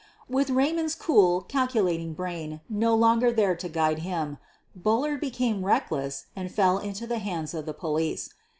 [0.27, 4.39] With Raymond's cool, calculating brain no longer there to guide him,
[4.75, 8.31] Bullard became reckless and fell into the hands of the police.